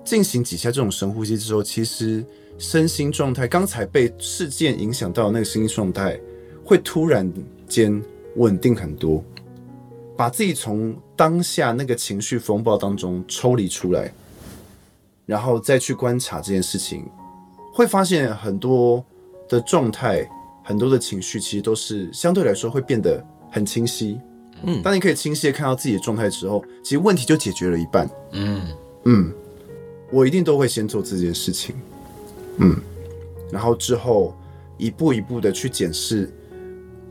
[0.04, 2.26] 进行几下这种深呼吸之后，其实
[2.58, 6.19] 身心状态，刚才被事件影响到的那个身心状态，
[6.63, 7.32] 会突然
[7.67, 8.04] 间
[8.38, 9.24] 稳定很多。
[10.17, 14.12] 把自己从当下那个情绪风暴当中抽离出来，
[15.26, 17.06] 然后再去观察这件事情，
[17.74, 19.04] 会发现很多
[19.50, 20.28] 的状态，
[20.64, 24.20] 很多的情绪其实都是相对来说会变得很清晰。
[24.64, 28.10] 嗯，当你可以清晰的看到自己的状态之后，其实问题就解决了一半。
[28.32, 28.62] 嗯
[29.04, 29.34] 嗯，
[30.12, 31.76] 我一定都会先做这件事情。
[32.58, 32.76] 嗯，
[33.52, 34.34] 然后之后
[34.78, 36.34] 一步一步的去检视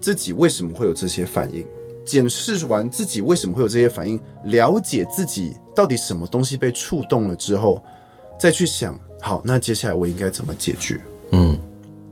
[0.00, 1.66] 自己为什么会有这些反应。
[2.04, 7.82] 检视完自己为什么会有这些反应，了解自己到底什么东西被触动了之后，
[8.38, 11.00] 再去想，好，那接下来我应该怎么解决？
[11.32, 11.58] 嗯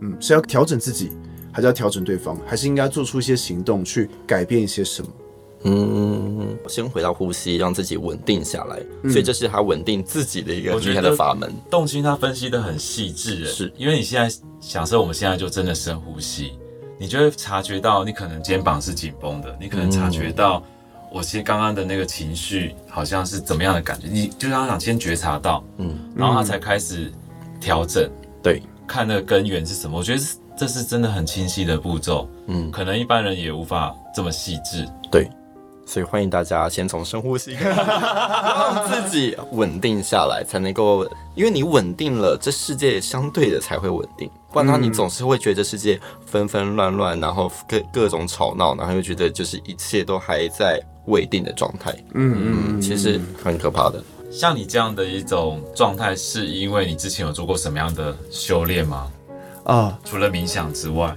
[0.00, 1.10] 嗯，是要调整自己，
[1.52, 5.08] 还是要调整对方，还是应该做出一些行动去改变一些什么？
[5.64, 8.80] 嗯，先回到呼吸，让自己稳定下来。
[9.08, 11.52] 所以这是他稳定自己的一个厉害的法门。
[11.70, 16.52] 动心他分析的很细致，是因为你现在假设我们现在就真的深呼吸。
[16.98, 20.62] 你就会察觉到，你可能肩膀是紧绷的，你可能察觉到，
[21.12, 27.12] 我其实刚刚的那个情绪好像是怎么样的感觉，你就要想先觉察到，嗯，然后他才开始
[27.60, 28.10] 调整，
[28.42, 29.98] 对，看那个根源是什么。
[29.98, 30.22] 我觉得
[30.56, 35.28] 这是真的很清晰的步骤，嗯，可能一般人也无法这么细致，对。
[35.84, 44.30] 所以欢迎大家先从深呼吸， 让自己稳定下来，才能够，因为你稳定了，这世界相对的才会稳定。
[44.52, 51.94] 不然的话，你总是会觉得世界纷纷乱乱，然后各各种吵闹，然后又觉得就是一切都还在未定的状态。
[52.14, 54.02] 嗯嗯，其实很可怕的。
[54.30, 59.10] 像你这样的一种状态，是因为你之前有做过什么样的修炼吗？
[59.64, 61.16] 啊，除了冥想之外。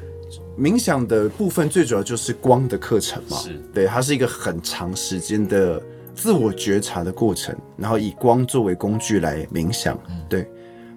[0.57, 5.81] 冥想的部分最主要就是光的课程嘛，是对，它是一个很长时间的
[6.13, 10.47] 自我觉察的过程，然后以光作为工具来冥想，嗯、对。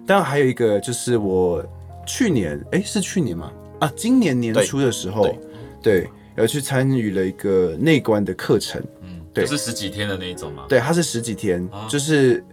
[0.07, 1.61] 当然还有一个就是我
[2.07, 3.51] 去年，哎、欸，是去年吗？
[3.79, 5.39] 啊，今年年初的时候，对，
[5.83, 6.09] 对，
[6.41, 10.65] 有去参与了一个内观的课程，嗯，对，是十几天的那一种吗？
[10.67, 12.43] 对，它是十几天，啊、就是。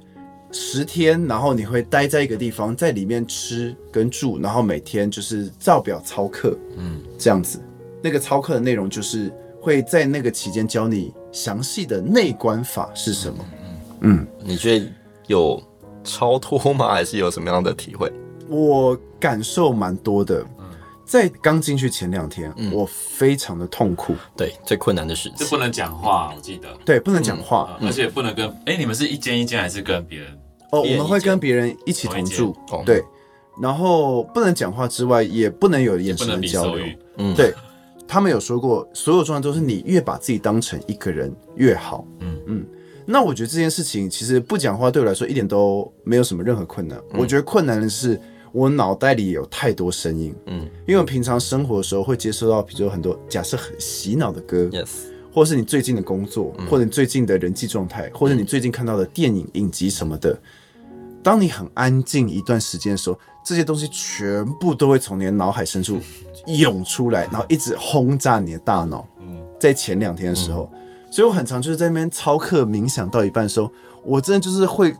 [0.52, 7.60] 十天，然后你会待在一个地方，在里面吃跟住，然后每天就是照表操课，嗯，这样子。
[8.00, 13.44] 那个操课的内容就是会在那个期间教你详细的内观法是什么。
[14.00, 14.86] 嗯，嗯，你觉得
[15.26, 15.60] 有
[16.04, 16.94] 超脱吗？
[16.94, 18.10] 还是有什么样的体会？
[18.48, 20.46] 我感受蛮多的。
[21.06, 24.14] 在刚进去前两天，嗯、我非常的痛苦。
[24.36, 26.68] 对，最困难的事情，就不能讲话，我记得。
[26.84, 30.36] 对，不能讲话，嗯、而且不能跟哎、欸，你们是一间一间还是跟别人？
[30.72, 33.00] 哦，我们会跟别人一起同住，对，
[33.62, 36.84] 然后不能讲话之外，也不能有眼神的交流。
[37.18, 37.54] 嗯，对，
[38.08, 42.04] 他们有说过，所有状态都是你越把自己当成一个人越好。
[42.18, 42.66] 嗯嗯，
[43.06, 47.00] 那我觉得这件事情其实不讲话对我来说一点都没有什么任何困难。
[47.12, 48.20] 我觉得困难的是
[48.56, 50.34] 我脑袋里有太多声音。
[50.46, 54.64] 嗯，因为我平常生活的时候会接收到，比如说很多假设很洗脑的歌。
[54.72, 54.88] Yes。
[55.30, 60.34] 或是你最近的工作，或者你最近的人际状态，或者你最近看到的电影、影集什么的，
[61.22, 66.00] 当你很安静一段时间的时候，这些东西全部都会从你的脑海深处
[66.58, 69.06] 涌出来，然后一直轰炸你的大脑。
[69.20, 70.70] 嗯在前两天的时候，
[71.10, 73.70] 所以我很常就是在那边操课冥想到一半的时候，
[74.02, 74.94] 我真的就是会。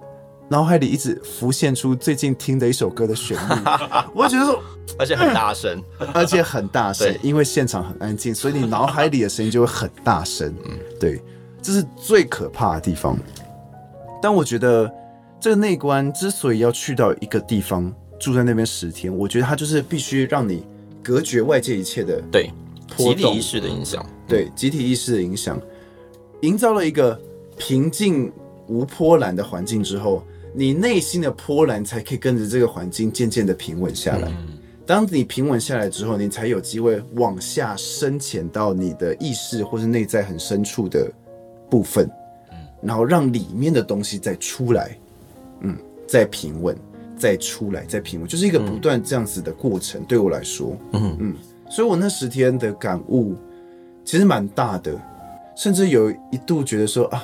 [0.49, 3.53] 脑海里一直浮现出最近听的一首歌的旋律，
[4.15, 4.63] 我觉得说，
[4.97, 5.83] 而且很大声，
[6.15, 10.55] 而且很大声，因为现场很安静，所以你脑海里的声音就会很大声。
[10.65, 11.21] 嗯，对，
[11.61, 13.19] 这是最可怕的地方。
[14.23, 14.89] 但我觉得
[15.41, 20.65] 这个内观之所以要去到一个地方住在那边十天，我觉得它就是必须让你
[21.03, 22.53] 隔绝外界一切的对
[22.97, 25.61] 集体意识的影响，对集体意识的影响，
[26.43, 27.21] 营造了一个
[27.59, 28.33] 平静
[28.69, 30.23] 无波澜的环境之后。
[30.59, 34.33] 你内心的波澜才可以跟着这个环境渐渐的平稳下来。
[34.87, 41.13] 当你平稳下来之后，你才有机会往下深潜到你的意识或是内在很深处的
[41.69, 42.11] 部分，
[42.81, 44.97] 然后让里面的东西再出来，
[45.61, 46.75] 嗯，再平稳，
[47.19, 50.03] 再出来，再平稳，就是一个不断这样子的过程。
[50.05, 51.35] 对我来说，嗯嗯，
[51.69, 53.35] 所以我那十天的感悟
[54.07, 54.99] 其实蛮大的，
[55.55, 57.23] 甚至有一度觉得说啊。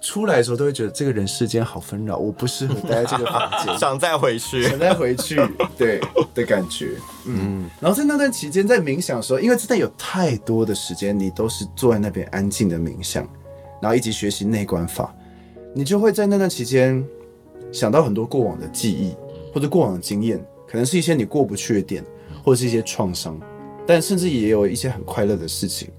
[0.00, 5.40] 出来的时候都会觉得这个人世间好纷扰，我不适合待在这个房间， 想再回去， 想再回去，
[5.76, 6.00] 对
[6.34, 6.92] 的感觉，
[7.26, 7.68] 嗯。
[7.80, 13.28] 然后在那段期间，在冥想的时候，因为真的有太多的时间，你都是坐在那边安静的冥想，
[13.80, 15.14] 然后一起学习内观法，
[15.74, 17.04] 你就会在那段期间
[17.72, 19.14] 想到很多过往的记忆
[19.52, 22.04] 或者过往的经验，可能是一些你过不去的点，
[22.44, 23.38] 或者是一些创伤，
[23.86, 25.90] 但甚至也有一些很快乐的事情。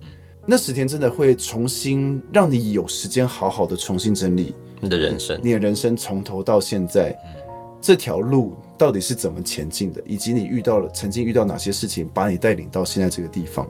[0.51, 7.15] 那十天真的会重新让你有时间好好的重新整理你的人生，你的人生从头到现在，
[7.79, 13.69] 这条路到底是怎么前进的，以及你遇到了曾经遇到哪些事情，把你带领到现在这个地方。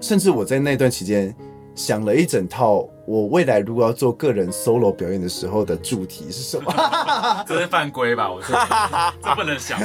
[0.00, 1.36] 甚至我在那段期间
[1.74, 2.88] 想了一整套。
[3.10, 6.72] 我未来如果要做个人 solo 表演的时候的主题是什么？
[7.44, 8.30] 这是犯规吧？
[8.30, 8.56] 我说
[9.20, 9.80] 这不能想。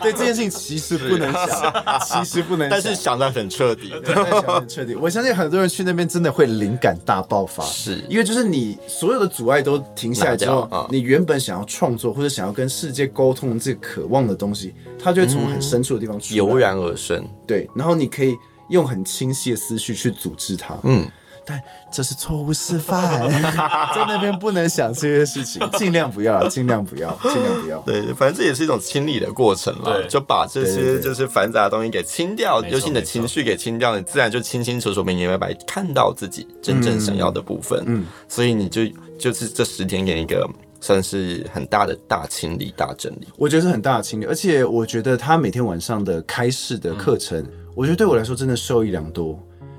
[0.00, 4.96] 对这件事情其实不能想，其实不能想，但是想的很彻底，对，想得很彻底。
[4.96, 17.24] 我相信很多人去那边真的会灵感大爆发，是因为就是你所有的阻碍都停下来之后，你原本想要创作或者想要跟世界沟通的这渴望的东西，它就会从很深处的地方出来，油然而生。
[17.46, 18.34] 对，然后你可以
[18.68, 20.76] 用很清晰的思绪去组织它。
[20.82, 21.08] 嗯。
[21.44, 21.60] 但
[21.92, 23.28] 这是错误示范，
[23.94, 27.78] 在那边不能想这些事情，尽量不要，尽量不要，尽量不要。
[27.80, 37.82] 对，反正这也是一种清理的过程了，对就把这些就是繁杂的东西给清掉，尤其你的情绪给清掉，你自然就清清楚楚、明明白白看到自己真正想要的部分。
[37.86, 38.82] 嗯，所以你就
[39.18, 40.48] 就是这十天给一个
[40.80, 43.26] 算是很大的大清理、大整理。
[43.36, 49.36] 我觉得是很大的清理，而且我觉得他每天晚上的开示的课程，嗯、我觉得对我来说真的受益良多，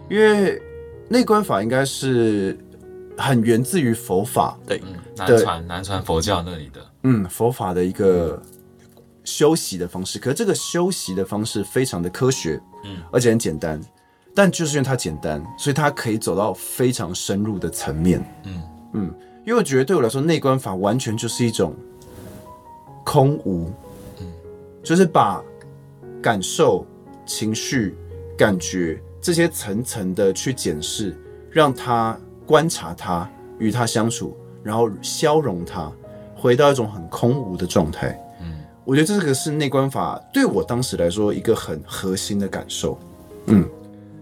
[0.10, 0.62] 因为。
[1.10, 2.58] 内观法应该是
[3.18, 4.82] 很源自于佛法，对，
[5.18, 8.42] 南传南传佛教那里的，嗯，佛法的一个
[9.24, 10.18] 修习的方式。
[10.18, 13.80] 可是这个修习的方式非常的科学，嗯，而且很简单。
[14.36, 18.64] 但就是因为它简单，所以它可以走到非常深入的层面，嗯
[18.94, 19.16] 嗯。
[19.46, 21.76] 因为我觉得对我来说，内观法完全就是一种
[23.04, 23.72] 空无，
[24.20, 24.26] 嗯，
[24.82, 25.44] 就是把
[26.22, 26.84] 感受、
[27.26, 27.96] 情绪、
[28.36, 29.00] 感觉。
[29.24, 31.18] 这些层层的去检视，
[31.50, 35.90] 让他观察他，与他相处，然后消融他，
[36.36, 38.20] 回到一种很空无的状态。
[38.42, 43.00] 嗯，我觉得这个是内观法对我当时来说一个很核心的感受。
[43.46, 43.66] 嗯，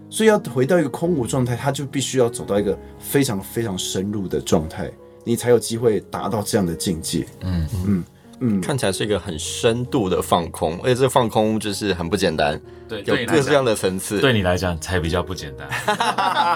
[0.08, 4.88] 所以要回到一个空无状态，他就必须要走到一个非常非常深入的状态，
[5.24, 7.26] 你才有机会达到这样的境界。
[7.40, 7.84] 嗯嗯。
[7.86, 8.04] 嗯
[8.42, 14.20] 嗯，看起来是一个很深度的放空，而且这个放空就是很不简单，对，有各式各样的层次。
[14.20, 15.70] 对你来讲才比较不简单，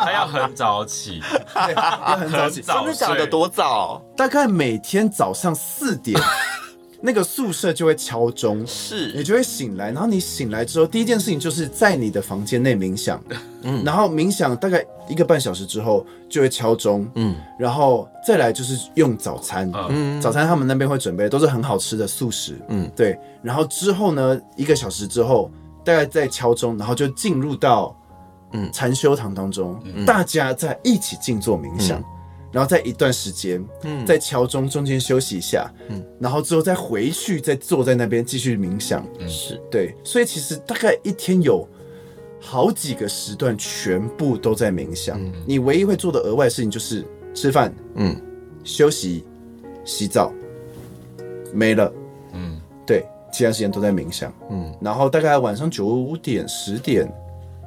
[0.00, 1.22] 还要很早起，
[1.54, 3.24] 要很早起，真的讲的？
[3.24, 4.04] 多早？
[4.16, 6.20] 大概每天早上四点。
[7.06, 9.12] 那个宿舍就会敲钟，是。
[9.14, 13.22] 你就会醒来，然后你醒来之后，第一件事情就是在你的房间内冥想，
[13.62, 25.48] 嗯，然后冥想大概一个半小时之后就会敲钟，嗯，然后再来就是用早餐，嗯，早餐他们那边会准备都是很好吃的素食，嗯，对，然后之后呢，一个小时之后
[25.84, 27.96] 大概再敲钟，然后就进入到
[28.52, 28.68] 嗯。
[28.72, 32.00] 禅修堂当中，嗯，大家在一起静坐冥想。
[32.00, 32.04] 嗯
[32.56, 39.60] 然后在一段时间，嗯，在敲钟中间休息一下，嗯，然后之后再回去，再坐在那边继续冥想，嗯，是。
[39.70, 41.68] 对，所以其实大概一天有
[42.40, 47.04] 好几个时段全部都在冥想，嗯，你唯一会做的额外事情就是
[47.34, 48.16] 吃饭，嗯，
[48.64, 49.22] 休息、
[49.84, 50.32] 洗澡，
[51.52, 51.92] 没了，
[52.32, 57.06] 嗯，对，其他时间都在冥想，嗯，然后大概晚上九点十点，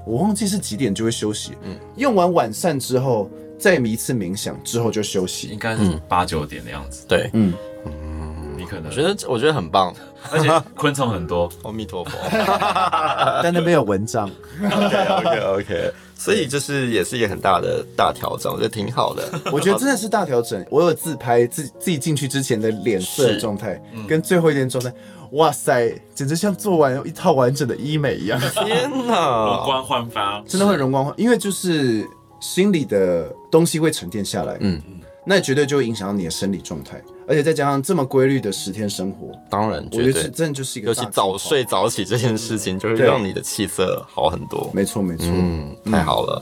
[0.03, 3.29] 我忘记是几点就会休息，嗯，用完晚膳之后。
[3.59, 7.05] 再一次冥想之后就休息，应该是八九点的样子。
[7.07, 7.53] 对，嗯
[7.85, 9.93] 嗯，你可能觉得我觉得很棒，
[10.31, 11.51] 而且昆虫很多。
[11.63, 12.11] 阿弥陀佛，
[13.43, 14.29] 但那边有蚊帐。
[14.63, 19.23] OK OK OK，所以就是也是一个很大的大调整，我觉得挺好的。
[19.51, 20.65] 我觉得真的是大调整。
[20.69, 24.93] 我有自拍自自己进去之前的脸色状态，跟最后一天状态，
[25.31, 28.39] 哇塞，简直像做完一套完整的医美一样。
[28.39, 32.07] 天哪，容光焕发，真的会容光焕，因为就是。
[32.39, 34.81] 心里的东西会沉淀下来，嗯，
[35.25, 44.71] 那绝对就会影响到你的生理状态，而且再加上这么规律的十天生活，当然，我觉得真的就是一个，尤其早睡早起这件事情，就会让你的气色好很多。
[44.73, 46.41] 没错，没错，嗯，太好了，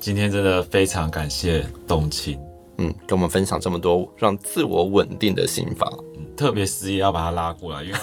[0.00, 2.38] 今天真的非常感谢冬青，
[2.78, 5.90] 嗯，跟我们分享这么多让自我稳定的心法。
[6.36, 7.98] 特别失意要把他拉过来，因为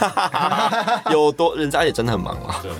[1.13, 2.59] 有多人家也真的很忙啊。
[2.61, 2.71] 对，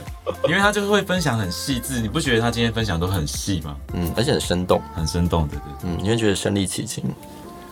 [0.50, 3.76] 因为他就是会分享很细致，你不觉得他今天分享都很细吗？
[3.94, 7.04] 嗯，而且很生动，很生动，对对，嗯，你会觉得身临其境。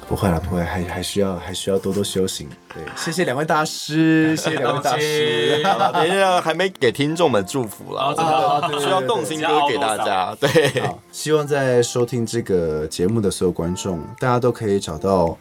[0.07, 2.49] 不会啦，不会，还还需要还需要多多修行。
[2.73, 5.63] 对，谢谢两位大师， 谢谢两位大师。
[5.63, 8.25] 等一下，还没给听众们祝福了，真
[8.73, 10.36] 的需要动心歌给大家。
[10.38, 15.38] 对，希望在收听这个节目的所有观众，大家都可以找到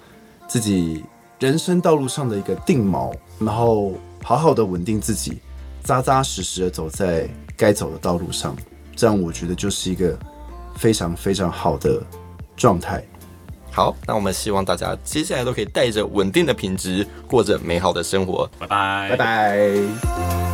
[0.47, 1.05] 自己。
[1.41, 5.39] 人生道路上的一个定锚，然后好好的稳定自己，
[5.83, 7.27] 扎扎实实的走在
[7.57, 8.55] 该走的道路上，
[8.95, 10.17] 这样我觉得就是一个
[10.77, 12.03] 非常非常好的
[12.57, 13.03] 状态。
[13.73, 18.47] 好，那我们希望大家接下来都可以带着稳定的品质，过着美好的生活。
[18.59, 20.50] 拜拜，拜拜。